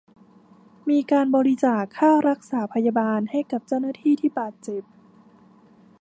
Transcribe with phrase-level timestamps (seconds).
[0.89, 4.83] มีการบริจาคค่ารักษาพยาบาลให้กับเจ้าหน้าที่ที่บาดเจ็บ